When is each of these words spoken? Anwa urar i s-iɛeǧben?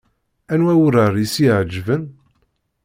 Anwa 0.53 0.73
urar 0.85 1.13
i 1.17 1.25
s-iɛeǧben? 1.33 2.03